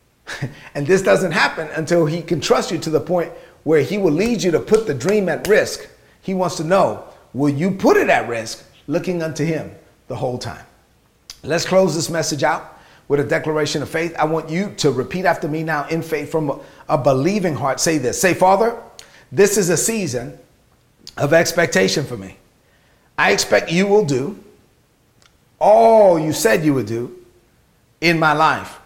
and 0.74 0.88
this 0.88 1.02
doesn't 1.02 1.32
happen 1.32 1.68
until 1.76 2.06
he 2.06 2.22
can 2.22 2.40
trust 2.42 2.72
you 2.72 2.78
to 2.80 2.90
the 2.90 3.00
point 3.00 3.32
where 3.64 3.82
he 3.82 3.98
will 3.98 4.12
lead 4.12 4.42
you 4.42 4.52
to 4.52 4.60
put 4.60 4.88
the 4.88 4.94
dream 4.94 5.30
at 5.30 5.48
risk. 5.48 5.88
He 6.22 6.34
wants 6.34 6.56
to 6.58 6.64
know 6.64 7.06
will 7.34 7.50
you 7.50 7.72
put 7.72 7.98
it 7.98 8.10
at 8.10 8.28
risk 8.28 8.66
looking 8.88 9.22
unto 9.22 9.44
him 9.46 9.72
the 10.08 10.16
whole 10.16 10.38
time? 10.38 10.66
Let's 11.44 11.66
close 11.66 11.96
this 11.96 12.10
message 12.10 12.44
out 12.44 12.80
with 13.08 13.20
a 13.20 13.24
declaration 13.24 13.82
of 13.82 13.90
faith. 13.90 14.16
I 14.18 14.26
want 14.26 14.50
you 14.50 14.74
to 14.78 14.92
repeat 14.92 15.26
after 15.26 15.48
me 15.48 15.64
now 15.64 15.88
in 15.88 16.02
faith 16.02 16.32
from 16.32 16.62
a, 16.88 16.98
believing 16.98 17.56
heart. 17.56 17.80
Say 17.80 17.98
this 17.98 18.20
Say, 18.20 18.34
Father, 18.34 18.82
this 19.32 19.58
is 19.58 19.70
a 19.70 19.78
season 19.78 20.38
of 21.18 21.34
expectation 21.34 22.06
for 22.06 22.18
me. 22.18 22.38
I 23.18 23.32
expect 23.32 23.72
you 23.72 23.88
will 23.88 24.06
do 24.06 24.42
all 25.60 26.18
you 26.18 26.32
said 26.32 26.64
you 26.64 26.74
would 26.74 26.86
do 26.86 27.16
in 28.00 28.18
my 28.18 28.34
life. 28.34 28.80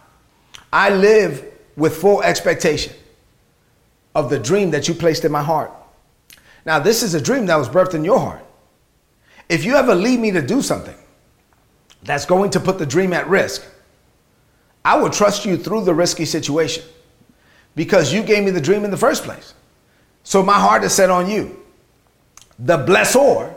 I 0.71 0.89
live 0.89 1.45
with 1.75 1.95
full 1.95 2.23
expectation 2.23 2.93
of 4.15 4.29
the 4.29 4.39
dream 4.39 4.71
that 4.71 4.87
you 4.87 4.93
placed 4.93 5.25
in 5.25 5.31
my 5.31 5.43
heart. 5.43 5.71
Now, 6.65 6.79
this 6.79 7.03
is 7.03 7.13
a 7.13 7.21
dream 7.21 7.45
that 7.47 7.55
was 7.55 7.67
birthed 7.67 7.93
in 7.93 8.05
your 8.05 8.19
heart. 8.19 8.45
If 9.49 9.65
you 9.65 9.75
ever 9.75 9.93
lead 9.93 10.19
me 10.19 10.31
to 10.31 10.41
do 10.41 10.61
something 10.61 10.95
that's 12.03 12.25
going 12.25 12.51
to 12.51 12.59
put 12.59 12.79
the 12.79 12.85
dream 12.85 13.13
at 13.13 13.27
risk, 13.27 13.65
I 14.85 14.97
will 14.97 15.09
trust 15.09 15.45
you 15.45 15.57
through 15.57 15.85
the 15.85 15.93
risky 15.93 16.25
situation 16.25 16.83
because 17.75 18.13
you 18.13 18.23
gave 18.23 18.43
me 18.43 18.51
the 18.51 18.61
dream 18.61 18.85
in 18.85 18.91
the 18.91 18.97
first 18.97 19.23
place. 19.23 19.53
So 20.23 20.41
my 20.43 20.59
heart 20.59 20.83
is 20.83 20.93
set 20.93 21.09
on 21.09 21.29
you, 21.29 21.59
the 22.59 22.77
blessor, 22.77 23.53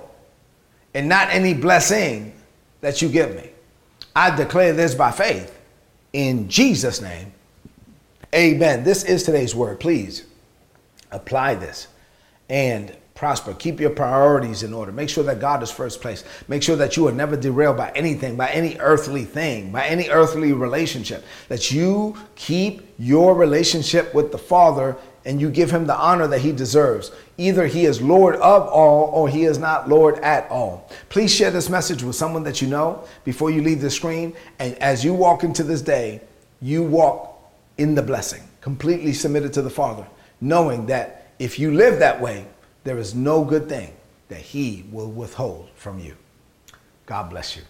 and 0.94 1.08
not 1.08 1.28
any 1.30 1.54
blessing 1.54 2.32
that 2.80 3.02
you 3.02 3.08
give 3.08 3.34
me. 3.34 3.50
I 4.14 4.34
declare 4.34 4.72
this 4.72 4.94
by 4.94 5.10
faith 5.10 5.58
in 6.12 6.48
Jesus' 6.48 7.00
name. 7.00 7.32
Amen. 8.34 8.82
This 8.82 9.04
is 9.04 9.22
today's 9.22 9.54
word. 9.54 9.78
Please 9.78 10.26
apply 11.12 11.54
this 11.54 11.88
and 12.48 12.96
prosper. 13.16 13.54
Keep 13.54 13.80
your 13.80 13.90
priorities 13.90 14.62
in 14.62 14.72
order. 14.72 14.92
Make 14.92 15.08
sure 15.08 15.24
that 15.24 15.40
God 15.40 15.62
is 15.62 15.70
first 15.70 16.00
place. 16.00 16.22
Make 16.48 16.62
sure 16.62 16.76
that 16.76 16.96
you 16.96 17.08
are 17.08 17.12
never 17.12 17.36
derailed 17.36 17.76
by 17.76 17.90
anything, 17.92 18.36
by 18.36 18.50
any 18.50 18.76
earthly 18.78 19.24
thing, 19.24 19.72
by 19.72 19.86
any 19.86 20.08
earthly 20.10 20.52
relationship. 20.52 21.24
That 21.48 21.72
you 21.72 22.16
keep 22.36 22.86
your 22.98 23.34
relationship 23.34 24.14
with 24.14 24.32
the 24.32 24.38
Father 24.38 24.96
and 25.24 25.40
you 25.40 25.50
give 25.50 25.72
him 25.72 25.86
the 25.86 25.96
honor 25.96 26.28
that 26.28 26.38
he 26.40 26.52
deserves. 26.52 27.10
Either 27.36 27.66
he 27.66 27.84
is 27.84 28.00
Lord 28.00 28.36
of 28.36 28.68
all 28.68 29.06
or 29.06 29.28
he 29.28 29.44
is 29.44 29.58
not 29.58 29.88
Lord 29.88 30.18
at 30.20 30.48
all. 30.50 30.88
Please 31.08 31.34
share 31.34 31.50
this 31.50 31.68
message 31.68 32.02
with 32.04 32.14
someone 32.14 32.44
that 32.44 32.62
you 32.62 32.68
know 32.68 33.04
before 33.24 33.50
you 33.50 33.60
leave 33.60 33.80
the 33.80 33.90
screen. 33.90 34.34
And 34.60 34.76
as 34.76 35.04
you 35.04 35.12
walk 35.12 35.42
into 35.42 35.64
this 35.64 35.82
day, 35.82 36.20
you 36.60 36.84
walk 36.84 37.32
in 37.76 37.94
the 37.94 38.02
blessing, 38.02 38.42
completely 38.60 39.12
submitted 39.12 39.52
to 39.54 39.62
the 39.62 39.70
Father, 39.70 40.06
knowing 40.40 40.86
that 40.86 41.25
if 41.38 41.58
you 41.58 41.72
live 41.72 41.98
that 41.98 42.20
way, 42.20 42.46
there 42.84 42.98
is 42.98 43.14
no 43.14 43.44
good 43.44 43.68
thing 43.68 43.92
that 44.28 44.40
He 44.40 44.84
will 44.90 45.10
withhold 45.10 45.68
from 45.74 45.98
you. 45.98 46.16
God 47.06 47.30
bless 47.30 47.56
you. 47.56 47.62